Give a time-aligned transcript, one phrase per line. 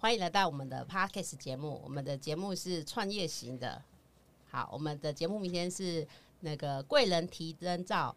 [0.00, 1.80] 欢迎来到我们的 Podcast 节目。
[1.82, 3.82] 我们的节目是创业型的。
[4.48, 6.06] 好，我们的节目明天是
[6.38, 8.14] 那个贵人提灯照，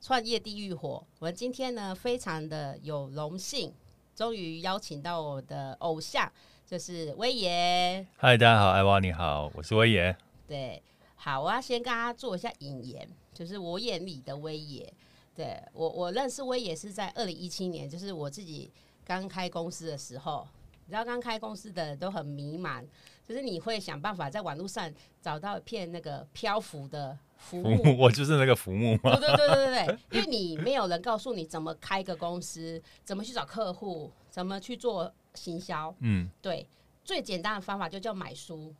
[0.00, 1.04] 创业地狱火。
[1.18, 3.74] 我们今天呢，非常的有荣幸，
[4.14, 6.30] 终于邀请到我的偶像，
[6.64, 8.06] 就是威爷。
[8.16, 10.16] 嗨，大家好，艾娃你好，我是威爷。
[10.46, 10.80] 对，
[11.16, 14.90] 好，我要先跟大家做一下引言，就是我眼里的威爷。
[15.34, 18.70] 对我，我认识威爷是在二零一七年，就是我自己
[19.04, 20.46] 刚开公司的时候。
[20.86, 22.84] 你知道，刚开公司的都很迷茫，
[23.26, 27.82] 就是你会想办法在网络上找到一片那个漂浮的浮木。
[27.98, 29.16] 我就是那个浮木吗？
[29.18, 35.94] 对对对对对对， 因为你没有人告诉你怎么开个公司，怎么去找客户，怎么去做行销。
[36.00, 36.66] 嗯，对，
[37.02, 38.74] 最简单的方法就叫买书。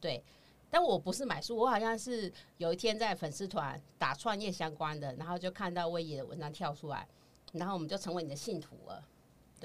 [0.00, 0.22] 对，
[0.70, 7.08] 但我不是买书，我好像是有一天在粉丝团打创业相关的，然后就看到威爷的文章跳出来，
[7.52, 9.02] 然后我们就成为你的信徒了。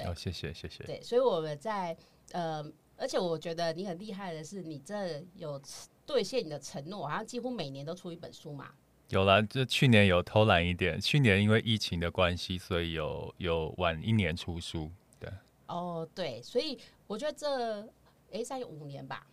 [0.02, 0.84] 哦，谢谢谢谢。
[0.86, 1.96] 对，所以我们在
[2.32, 2.64] 呃，
[2.98, 5.62] 而且我觉得你很厉害的是，你这有
[6.06, 8.72] 兑现你的承诺，好像几乎每年都出一本书嘛。
[9.10, 14.90] 有了，就去年有偷懒一点，去年因为疫情的关系，所以有有晚一年出书。
[15.20, 15.30] 对。
[15.68, 17.82] 哦，对，所以我觉得这
[18.32, 19.28] 哎，在五年吧。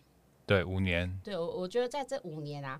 [0.45, 1.19] 对，五年。
[1.23, 2.79] 对，我我觉得在这五年啊，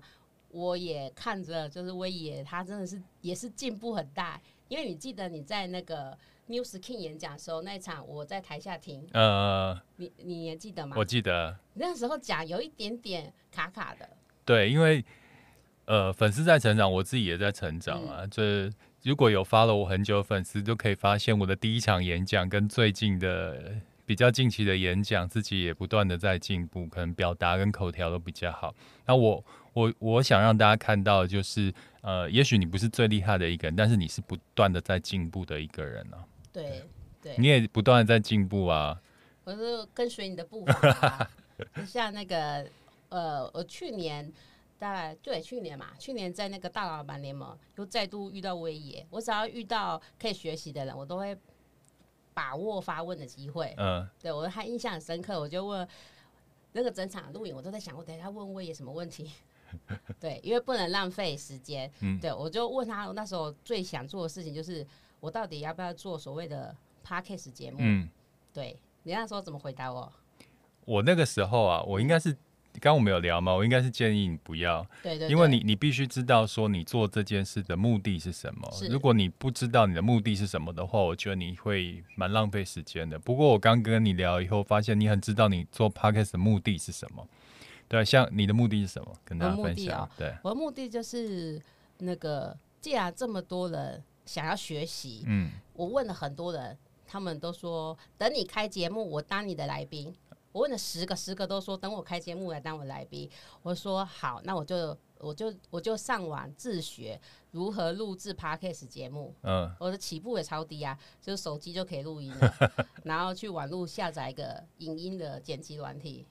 [0.50, 6.16] 我也看着就是威爷，他真的是也是进步很大，因为你记得你在那个。
[6.52, 10.94] New Skin 演讲的时候，那一场我在台下听，呃，你你也记得吗？
[10.98, 14.06] 我记得那时候讲有一点点卡卡的。
[14.44, 15.02] 对，因为
[15.86, 18.26] 呃，粉丝在成长，我自己也在成长啊。
[18.30, 18.70] 这
[19.02, 23.72] 如果有发了我很久的粉丝，就可以发现我的第一场演讲跟最近的
[24.04, 28.74] 比较近期的演讲，自己也不断的在进步，可能表达跟口条都比较好。
[29.06, 31.72] 那我我我想让大家看到，就是
[32.02, 36.22] 呃，也许你不是最厉害的一个人，但是你是不断的在进步的一个人啊。
[36.52, 36.84] 对
[37.22, 39.00] 对，你也不断的在进步啊！
[39.44, 41.30] 我是跟随你的步伐，
[41.86, 42.64] 像那个
[43.08, 44.32] 呃，我去年
[44.78, 51.36] 大概对去年嘛，去年在那个大老板联盟又再度遇到威爷，我只要遇到可以学习的人，我都会
[52.34, 53.74] 把握发问的机会。
[53.78, 55.86] 嗯，对我还印象很深刻，我就问
[56.72, 59.30] 那个整场录影，我都在想，我等下问威爷什么问题？
[60.20, 61.90] 对，因为不能浪费时间。
[62.00, 64.86] 嗯，对我就问他，那时候最想做的事情就是。
[65.22, 66.74] 我到底要不要做所谓的
[67.06, 67.76] podcast 节目？
[67.78, 68.08] 嗯，
[68.52, 70.12] 对你那时候怎么回答我？
[70.84, 72.36] 我那个时候啊，我应该是
[72.80, 78.68] 刚我们有聊嘛，我应该是建议你不要，对对，因为你你必须知道说你做这件事的目的是什么。
[78.90, 83.16] 如果你不知道你的目的是什么的话，我觉得你会蛮浪费时间的。
[83.16, 87.24] 不过我刚跟你聊以后，发现你很知道你做 podcast 的目的是什么。
[87.86, 89.14] 对，像你的目的是什么？
[89.24, 90.10] 跟大家分享。
[90.18, 91.62] 对，我的目的就是
[91.98, 94.02] 那个，既然这么多人。
[94.24, 100.14] 想要学习，嗯，我问了很多人，他们都说等你开节目，我当你的来宾。
[100.52, 103.28] 我问了十个，十个都说等我开节目来当我来宾。
[103.62, 107.18] 我说好，那我就我就我就上网自学
[107.52, 109.34] 如何录制 podcast 节目。
[109.42, 112.72] 嗯，我的起步也超低啊，就是手机就可以录音了，
[113.04, 116.26] 然后去网络下载一个影音的剪辑软体。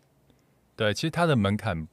[0.76, 1.88] 对，其实它的门槛。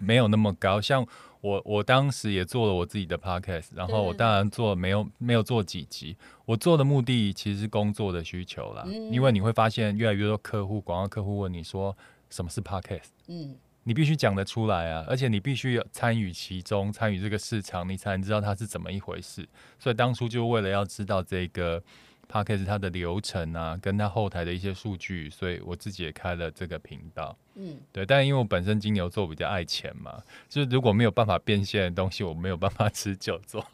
[0.00, 1.06] 没有那么高，像
[1.44, 6.16] 我我当时也做了我自己的 podcast，然后我当然做没有没有做几集，
[6.46, 8.82] 我做的目的其实是工作的需求啦，
[9.12, 11.94] 因为你会发现越来越多客户广告客户问你说
[12.30, 19.46] 什么是 podcast，嗯，你必须讲得出来啊，而且你必须参与其中，参与这个市场，你才能知道它是怎么一回事，
[19.78, 21.82] 所以当初就为了要知道这个。
[22.26, 27.36] P a 是它的流程啊，跟它后台的一些数据，所以我自己也开了这个频道。
[27.56, 33.64] 嗯，对，但因为我本身金牛座比较爱钱嘛，就是如果没有办法变现的东西，我没有办法 持久做。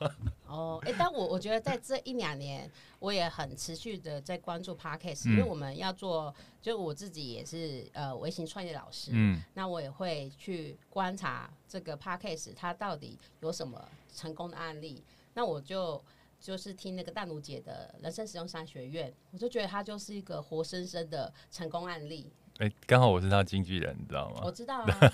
[0.47, 13.83] 哦，哎，但我我觉得在这一两年，我也很持续的在关注 Podcast，因为我们要做，就我自己也是呃微型创业老师，嗯，那我也会去观察这个 Podcast 它到底有什么
[14.15, 15.03] 成功的案例，
[15.35, 16.03] 那我就。
[16.41, 22.33] 就是听那个大奴姐的人生使用商学院，我就觉得她就是一个活生生的成功案例。
[22.59, 24.41] 哎，刚好我是他经纪人，你知道吗？
[24.45, 25.13] 我知道啊，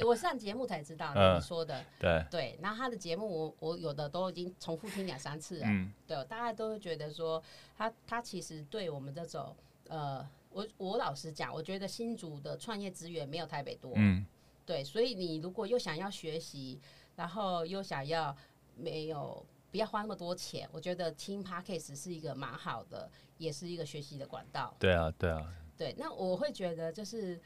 [0.00, 1.84] 我上节目才知道你说的。
[2.00, 5.66] 对对，然后他的节目我我有的都已经重复听两三次了。
[5.68, 7.40] 嗯，对，大家都会觉得说
[7.76, 9.54] 他他其实对我们这种
[9.88, 13.92] 呃，我我老实讲，我觉得新竹的创业资源没有台北多。
[13.94, 14.26] 嗯，
[14.66, 16.80] 对，所以你如果又想要学习，
[17.14, 18.36] 然后又想要
[18.76, 19.44] 没有。
[19.70, 24.74] 不要花那么多钱，我觉得听 podcast 是一个蛮好的，也是一个学习的管道。
[24.78, 25.54] 对啊，对啊。
[25.76, 27.40] 对，那我会觉得就是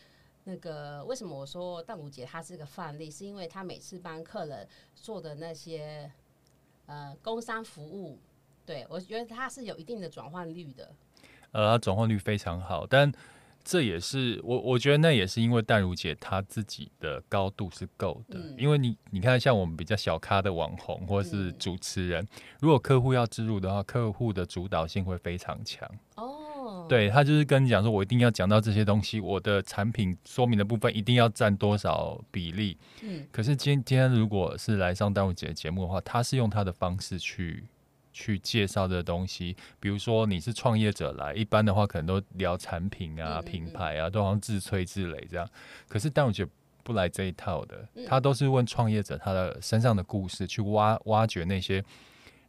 [0.44, 6.10] 那个为什么我说淡如姐她是个范例，是因为她每次帮客人做的那些
[6.86, 8.18] 呃工商服务，
[8.64, 10.90] 对我觉得她是有一定的转换率的。
[11.50, 13.12] 呃，转换率非常好，但
[13.64, 22.26] 这也是我我觉得那也是因为淡如姐她自己的高度是够的，嗯因为你你看像我们比较小咖的网红或是嗯主持人，
[22.60, 25.88] 如果客户要植入的话，客户的主导性会非常强。
[26.16, 32.76] 哦，对他就是跟你讲说，我一定要讲到这些东西，我的产品说明的部分一定要占多少比例。
[33.02, 37.64] 嗯可是今今天如果是来上淡如姐的节目的话，他是用他的方式去
[38.12, 45.48] 去介绍的东西，比如说你是创业者来，一般的话可能都聊产品啊、嗯嗯品牌啊，都好像自吹自擂这样。
[45.88, 46.50] 可是但我觉得
[46.82, 48.04] 不来这一套的，嗯。
[48.06, 51.82] 他都是问创业者他的身上的故事，去挖挖掘那些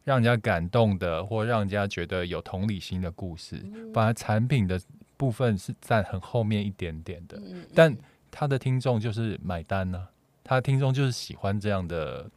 [0.04, 3.60] 让人家感动的，或让人家觉得有同理心的故事。
[3.64, 3.92] 嗯。
[3.92, 4.80] 反而产品的
[5.16, 7.40] 部分是在很后面一点点的，
[7.74, 7.96] 但
[8.30, 10.08] 他的听众就是买单呢、
[10.42, 12.28] 他的听众就是喜欢这样的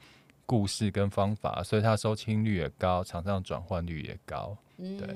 [0.48, 4.58] 故事跟方法，所以他收听率也高，场上转换率也高。
[4.78, 5.16] 嗯对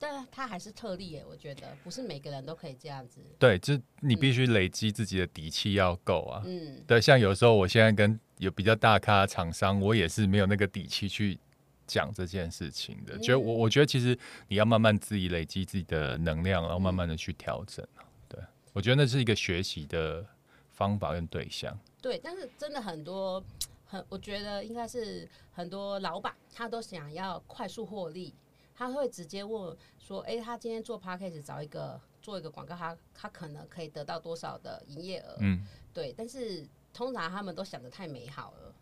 [0.00, 3.20] 但他还是特例耶，我觉得不是每个人都可以这样子。
[3.36, 6.40] 对，就是你必须累积自己的底气要够啊。
[6.46, 11.36] 嗯，对，像有时候我现在跟有比较大咖的厂商，我也是没有那个底气去
[11.84, 13.18] 讲这件事情的。
[13.18, 14.16] 觉得我嗯我觉得其实
[14.46, 18.40] 你要慢慢自己累积自己的能量，然后慢慢的去调整啊对，
[18.72, 20.24] 我觉得那是一个学习的
[20.70, 21.76] 方法跟对象。
[22.00, 23.42] 对，但是真的很多
[23.88, 28.34] 很，我觉得应该是很多老板他都想要快速获利，
[28.76, 38.74] 他会直接问说：“诶，他今天做 p a c k a g e 找一个做一个广告，他他可能可以得到多少的营业额？”嗯，对，但是通常他们都想的太美好了。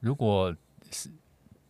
[0.00, 0.54] 如果
[0.90, 1.08] 是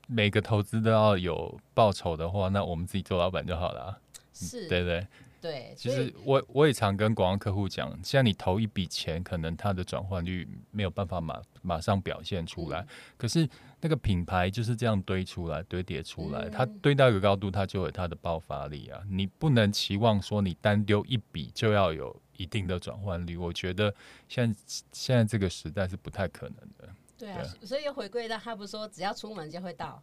[0.07, 4.01] 每个投资都要有报酬的话，那我们自己做老板就好了啊。
[4.33, 5.07] 是，对不对？
[5.41, 13.49] 对，其实我我也常跟广告客户讲，现在你投一笔钱，可能它的转换率没有办法马马上表现出来，嗯可是
[13.81, 19.01] 那个品牌就是这样堆出来、堆叠出来，嗯它堆到一个高度，它就有它的爆发力啊！
[19.09, 23.95] 你不能期望说你单丢一笔就要有一定的转换率，我觉得
[24.29, 24.61] 现在
[24.93, 26.89] 现在这个时代是不太可能的。
[27.17, 30.03] 对啊，所以又回归到他不是说只要出门就会到，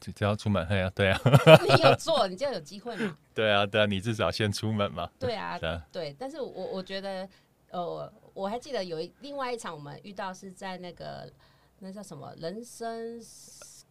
[0.00, 1.20] 只只要出门，对啊，对啊，
[1.62, 3.16] 你有做你就有机会嘛。
[3.34, 5.10] 对啊，对啊，你至少先出门嘛。
[5.18, 7.28] 对啊， 对啊，对，但是我我觉得，
[7.70, 11.30] 呃，我还记得有一另外一场我们遇到是在那个
[11.78, 13.20] 那叫什么人生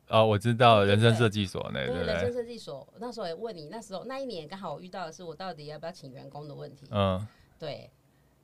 [0.08, 2.32] 哦，我知道人生设计所那个人生？
[2.32, 7.28] 设计所，那时候也问你，那时候那一年刚好我遇到的是我到底要不要请员工的问题，嗯，
[7.58, 7.90] 对，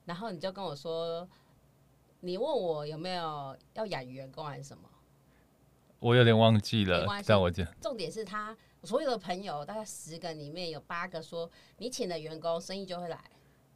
[0.04, 1.28] 然后你就跟我说，
[2.18, 4.82] 你问我有没有要养员工还是什么，
[6.02, 13.18] 我有点忘记了没关，系但我讲重点是他所有的朋友大概十个里面有八个说你请的员工生意就会来。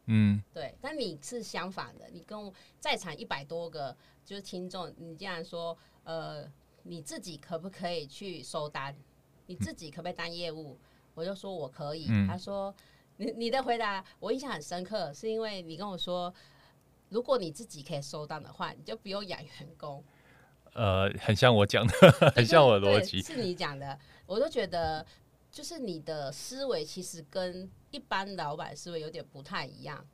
[0.07, 0.43] 嗯。
[0.53, 6.45] 对，但你是相反的，你跟我在场一百多个就是听众，你竟然说，呃，
[6.83, 8.93] 你自己可不可以去收单？
[9.47, 10.77] 你自己可不可以当业务？
[11.15, 12.07] 我就说我可以。
[12.09, 12.75] 嗯他说，
[13.19, 16.35] 你你的回答我印象很深刻，是因为你跟我说，
[17.09, 20.03] 如果你自己可以收单的话，你就不用养员工。
[20.77, 21.93] 呃，很像我讲的，
[22.37, 23.21] 很像我的逻辑。
[23.21, 25.05] 是你讲的，我都觉得。
[25.49, 30.05] 就是你的思维其实跟一般老板思维有点不太一样，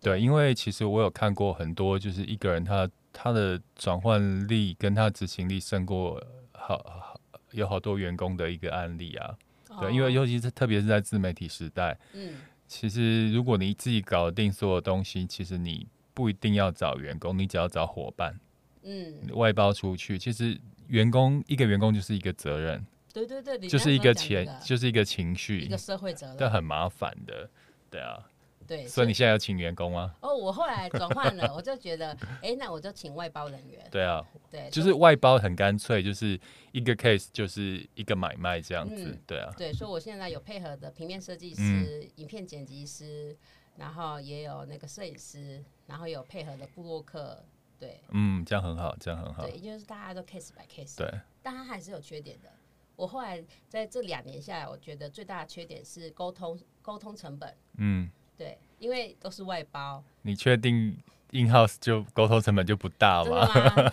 [0.00, 6.20] 对，因为其实我有看过很多，就是一个人他他的转换力跟他执行力胜过
[6.50, 7.20] 好好
[7.52, 9.38] 有好多员工的一个案例啊。
[9.80, 18.40] 对，因为哦尤其是特别是在自媒体时代，嗯其实如果你自己搞定所有东西，其实你不一定要找员工，你只要找伙伴
[18.82, 20.18] 嗯，外包出去。
[20.18, 20.58] 其实
[20.88, 27.48] 员工一个员工就是一个责任，对对对，就是一个钱，就是一个情绪一个，社会责任，但很麻烦的。
[27.90, 28.24] 对啊，
[28.66, 30.14] 对，所以你现在要请员工吗？
[30.20, 36.38] 哦，我后来转换了，我就觉得，哎，那我就请外包人员， 对啊，对，就是外包很干脆，就是
[36.70, 39.04] 一个 case 就是一个买卖这样子。
[39.06, 43.36] 嗯对啊，对，所以我现在有配合的平面设计嗯师、影片剪辑师，
[43.76, 47.44] 然后也有那个摄影师，然后有配合的部落客，
[47.80, 49.58] 对嗯，这样很好，这样很好对，。
[49.58, 51.10] 就是大家都 case by case，对，
[51.42, 52.48] 但他还是有缺点的。
[52.94, 60.94] 我后来在这两年下来，我觉得最大的缺点是沟通沟通成本，嗯，对，因为都是外包，你确定
[61.30, 63.46] in house 就沟通成本就不大吗？
[63.46, 63.92] 吗？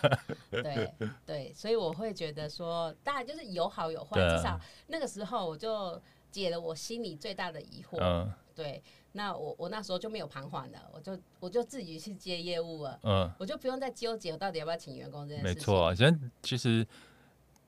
[0.51, 0.93] 对
[1.25, 6.01] 对，所以我会觉得说，当然就是有好有坏，至少那个时候我就
[6.41, 7.97] 解了我心里最大的疑惑。
[7.99, 15.55] 嗯对，那我我那时候就没有彷徨了，我就我就自己去接业务了，嗯，我就不用再纠结我到底要不要请员工这件事情。
[15.55, 15.93] 没错啊。
[15.93, 16.83] 现在其实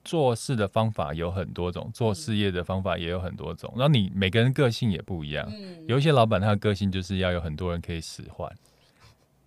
[0.04, 3.72] 做事的方法有很多种，做事业的方法也有很多种。
[3.76, 8.52] 然后你每个人个性也不一样，嗯，有一些老板他的个性就是要有很多人可以使唤，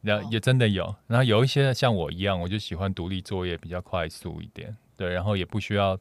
[0.00, 0.94] 然后哦也真的有。
[1.08, 5.98] 然后有一些像我一样，我就喜欢独立作业，比较快速一点，对，然后也不需要，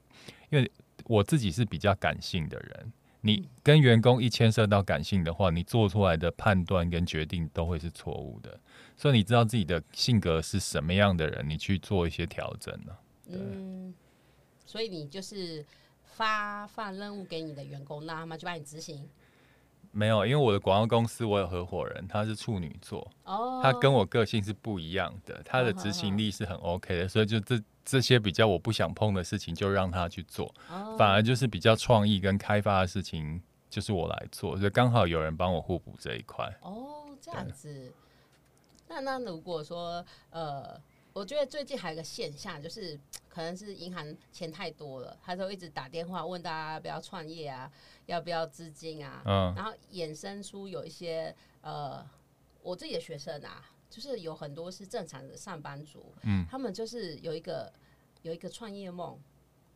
[0.51, 0.71] 因为
[1.05, 8.59] 我自己是比较感性的人，你跟员工一牵涉到感性的话，你做出来的判断跟决定都会是错误的。
[8.97, 12.97] 所以你知道自己的性格是什么样的人，你去做一些调整呢？
[13.29, 13.93] 嗯，
[14.65, 15.65] 所以你就是
[16.03, 19.07] 发放任务给你的员工，让他们去帮你执行。
[19.91, 27.61] 没有，因为我的广告公司我有合伙人，他是处女座，哦，他跟我个性是不一样的，他的执行力是很 OK 的，所以就这
[27.91, 36.49] 这些比较我不想碰的事情就让他去做，哦反而就是比较创意跟开发的事情就是我来做，所以刚好有人帮我互补这一块。
[36.61, 37.91] 哦，这样子。
[38.87, 40.81] 那那如果说呃，
[41.11, 47.69] 我觉得最近还有一个现象，就是可能是银行钱太多了，他就一直打电话问大家要不要创业啊，
[48.05, 52.01] 要不要资金啊，嗯然后衍生出有一些呃，
[52.61, 57.71] 我自己的学生啊，就是有很多是正常的上班族，嗯，他们就是有一个
[58.21, 59.19] 有一个创业梦，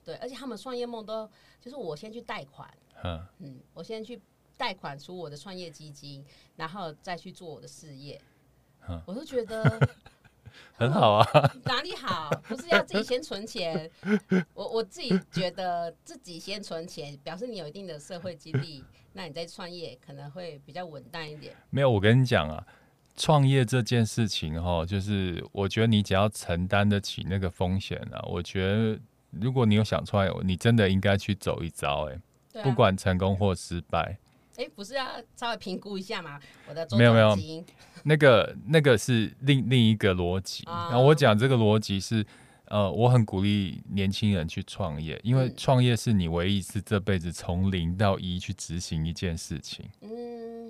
[0.04, 2.70] 对，而且他们创业梦都就是我先去贷款，
[3.04, 4.22] 嗯，嗯，我先去
[4.58, 6.26] 贷款出我的创业基金，
[6.56, 8.22] 然后再去做我的事业
[8.88, 9.02] 嗯。
[9.06, 9.80] 我就觉得
[10.78, 11.56] 很好啊。
[11.66, 13.90] 哪里好，不是要自己先存钱。
[14.54, 18.84] 我我自己觉得自己先存钱，表示你有一定的社会经历，
[19.14, 21.56] 那你在创业可能会比较稳当一点。
[21.72, 22.66] 没有，我跟你讲啊，
[23.18, 29.00] 创业这件事情哈，就是我觉得你只要承担得起那个风险啊，我觉得
[29.32, 32.20] 如果你有想创业，你真的应该去走一遭、欸，
[32.52, 34.18] 对啊，不管成功或失败，
[34.58, 36.40] 哎、不是要稍微评估一下吗？
[36.68, 37.38] 我的周没有没有
[38.04, 40.64] 那个那个是另另一个逻辑。
[40.66, 42.26] 啊然后我讲这个逻辑是，
[42.66, 49.86] 呃，我很鼓励年轻人去创业，因为嗯创业是你唯一一次这辈子从零到一去执行一件事情。
[50.02, 50.10] 嗯，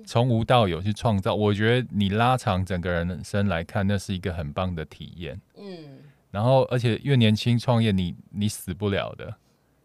[0.06, 5.38] 从无到有去创造，我觉得你拉长整个人生来看，那是一个很棒的体验。
[5.56, 5.98] 嗯，
[6.30, 9.36] 然后，而且越年轻创业，你你死不了的，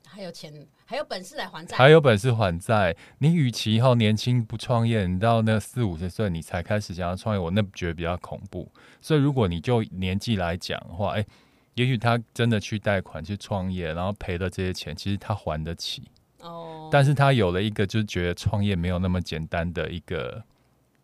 [0.08, 0.54] 还有钱，
[0.86, 1.76] 还有本事来还债。
[1.76, 2.96] 还有本事还债。
[3.18, 8.72] 你与其后年轻不创业，你到那四五十岁你才开始想要创业，我那觉得比较恐怖。
[9.02, 11.26] 所以，如果你就年纪来讲的话，哎，
[11.74, 16.04] 也许他真的去贷款去创业，然后赔了这些钱，其实他还得起。
[16.42, 20.44] 哦，但是他有了一个就是觉得创业没有那么简单的一个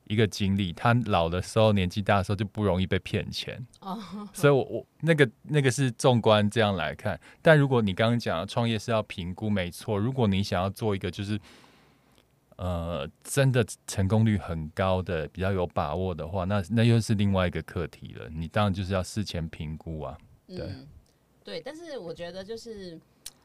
[0.06, 3.98] 一个经历，他老的时候年纪大的时候就不容易被骗钱，哦，
[4.34, 7.20] 所以我我那个那个是纵观这样来看。
[7.42, 11.40] 但如果你刚刚讲的创业是要评估，没错，如果你想要做一个就是
[12.56, 18.30] 呃真的成功率很高的、比较有把握的话，那那又是另外一个课题了。
[18.30, 20.18] 你当然就是要事前评估啊。
[20.48, 20.88] 对嗯，
[21.44, 22.98] 对，但是我觉得就是，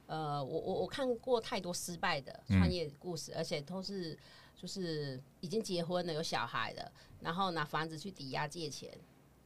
[0.07, 4.19] 呃，我我我看过太多失败的创业故事，而且都是
[4.57, 8.91] 就是已经结婚了、有小孩了，然后拿房子去抵押借钱，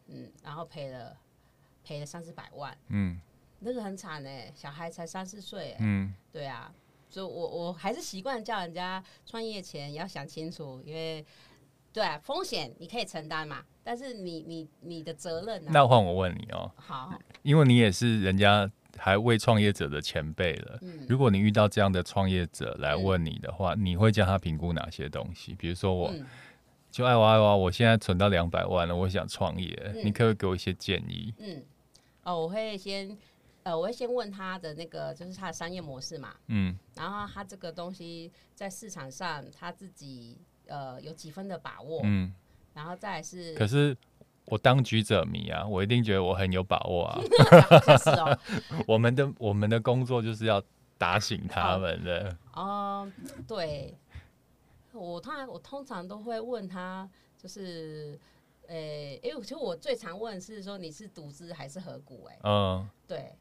[0.09, 1.17] 嗯，然后赔了
[1.85, 3.21] 赔了三四百万，嗯。
[3.61, 6.73] 那个很惨哎，小孩才三四岁哎，嗯，对啊，
[7.09, 11.25] 所以我我还是习惯叫人家创业前也要想清楚，因为。
[11.93, 20.79] 对啊，风险你可以承担嘛，但是你你你的责任呢、那换我问你哦，好，因为你也是人家还未创业者的前辈了。
[20.83, 25.55] 嗯，如果你遇到这样的创业者来问你的话，你会叫他评估哪些东西？
[25.55, 26.25] 比如说我，嗯
[26.91, 31.35] 就爱娃爱娃，我现在存到两百万了，我想创业，嗯你可不可以给我一些建议？
[31.39, 31.63] 嗯，
[32.23, 33.15] 哦，我会先，
[33.65, 40.39] 呃，我会先问他的那个，就是他的商业模式嘛，嗯然后他这个东西在市场上他自己
[40.69, 42.33] 呃有几分的把握，嗯，
[42.73, 43.95] 然后再是，可是
[44.47, 47.21] 我当局者迷啊，我一定觉得我很有把握啊。
[48.03, 48.39] 是哦，
[48.87, 50.63] 我们的我们的工作就是要
[50.97, 52.37] 打醒他们的。
[52.53, 53.11] 哦，
[53.47, 53.95] 对，
[54.93, 58.19] 我通常我通常都会问他，就是，
[58.69, 63.37] 诶、因为其实我最常问是说你是独资还是合股、哎，嗯，对。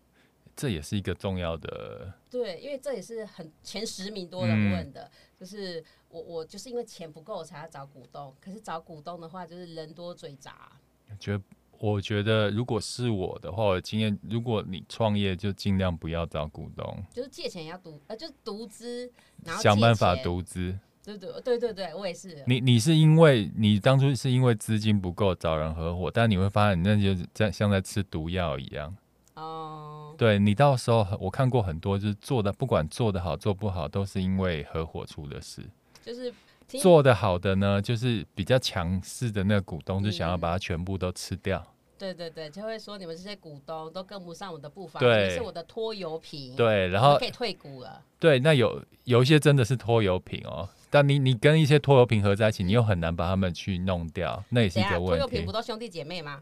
[0.58, 2.14] 这也是一个重要的。
[2.32, 10.72] 对，因为这也是很前十名多人问的，就是我我就是因为钱不够才要找股东，可是找股东的话就是人多嘴杂，
[11.20, 11.44] 觉得
[11.78, 19.12] 我觉得，如果是我的话，我的经验，如果你创业，就尽量不要找股东，就是借钱也要独呃就是独资，
[19.44, 20.78] 然后想办法，独资。
[21.04, 28.96] 对对对对对，我也是，你你是因为你当初是因为资金不够找人合伙，但你会发现你那就是在像在吃毒药一样。
[29.36, 35.62] 哦、对你到时候我看过很多，就是做的不管做的好做不好，都是因为合伙出的事。
[36.02, 36.36] 就是听
[36.68, 41.66] 做的好的呢，就是比较强势的那个股东就想要嗯把它全部都吃掉。
[41.98, 55.54] 对对对，就会说你们这些股东都跟不上我的步伐，对是我的拖油瓶，，对，然后可以退股了，对，那有有一些真的是拖油瓶哦，但你你跟一些拖油瓶合在一起，你又很难把他们去弄掉，那也是一个问题拖油瓶题不。
[55.54, 56.42] 都兄弟姐妹吗？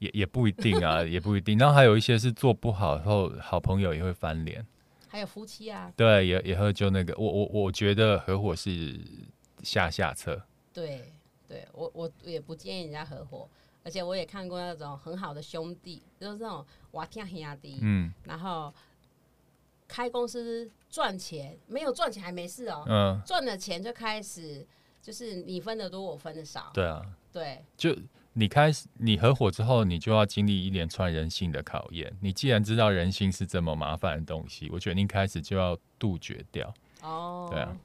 [0.00, 1.56] 也也不一定啊， 也不一定。
[1.58, 4.66] 然后还有一些是做不好后，好朋友也会翻脸。
[5.06, 8.96] 还还有夫妻啊，对，也也会就那个，我我我觉得合伙是
[9.62, 10.40] 下下策。
[10.72, 11.12] 对
[11.48, 13.48] 对，我我也不建议人家合伙，
[13.82, 18.12] 而且我也看过那种很好的兄弟，就是那种瓦天兄弟，嗯。
[18.24, 18.72] 然后
[19.86, 24.66] 开公司赚钱，没有赚钱还没事哦，嗯，赚了钱就开始
[25.00, 27.64] 就是你分的多，我分的少，对啊，对。
[27.76, 27.96] 就
[28.34, 32.14] 你开始你合伙之后，你就要经历一连串人性的考验。
[32.20, 36.72] 你既然知道人性是这么麻烦的东西，我觉得你一开始就要杜绝掉。
[37.02, 37.76] 哦，对啊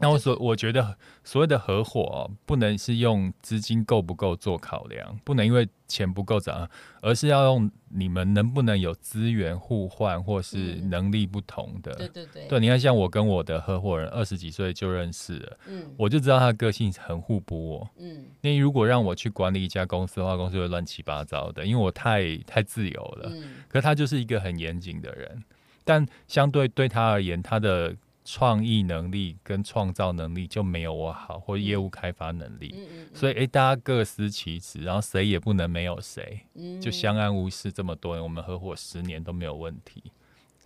[0.00, 6.70] 那我所我觉得所谓的合伙、哦，不能是用资金够不够做考量，不能因为钱不够涨，
[7.02, 11.92] 而是要用你们能不能有资源互换，或是嗯能力不同的。
[11.94, 17.90] 对对对，对，你看，像我跟我的合伙人二十几岁就认识了，嗯我就知道他的个性很互补我。
[17.98, 23.30] 嗯因为如果让我去管理一家公司的话，公司会乱七八糟的，因为我太太自由了。
[23.34, 25.42] 嗯可他就是一个很严谨的人，
[25.84, 27.94] 但相对对他而言，他的
[28.30, 32.74] 创意能力跟创造能力就没有我好，或业务开发能力。
[32.76, 40.12] 嗯嗯，所以，诶，大家各司其职，然后谁也不能没有谁，以就相安无事这么多人，我们合伙十年都没有问题。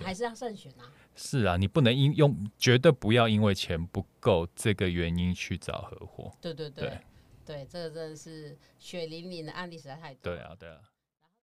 [0.02, 6.36] 还是要慎选啊，是啊，你不能因用绝对不要因为钱不够这个原因去找合伙。
[6.40, 6.98] 对对对对
[7.46, 10.34] 对，这个真的是血淋淋的案例实在太多。
[10.34, 10.78] 对啊，对啊。